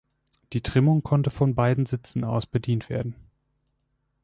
Die 0.53 0.61
Trimmung 0.61 1.03
konnte 1.03 1.29
von 1.29 1.53
beiden 1.53 1.85
Sitzen 1.85 2.23
aus 2.23 2.47
bedient 2.47 2.89
werden. 2.89 3.13